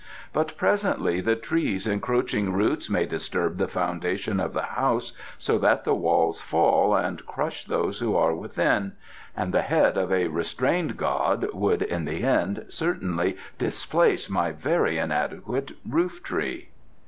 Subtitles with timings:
[0.33, 5.83] But presently the tree's encroaching roots may disturb the foundation of the house so that
[5.83, 8.93] the walls fall and crush those who are within,
[9.37, 14.97] and the head of a restrained god would in the end certainly displace my very
[14.97, 16.69] inadequate roof tree."